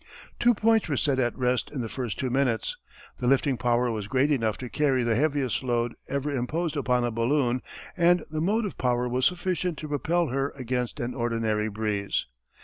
[0.39, 2.75] Two points were set at rest in the first two minutes
[3.19, 7.11] the lifting power was great enough to carry the heaviest load ever imposed upon a
[7.11, 7.61] balloon
[7.95, 12.25] and the motive power was sufficient to propel her against an ordinary breeze.